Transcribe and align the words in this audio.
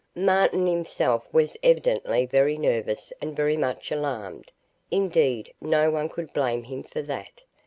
Martin 0.15 0.65
himself 0.65 1.31
was 1.31 1.55
evidently 1.61 2.25
very 2.25 2.57
nervous 2.57 3.13
and 3.21 3.35
very 3.35 3.55
much 3.55 3.91
alarmed. 3.91 4.51
Indeed 4.89 5.53
no 5.61 5.91
one 5.91 6.09
could 6.09 6.33
blame 6.33 6.63
him 6.63 6.81
for 6.81 7.03
that. 7.03 7.43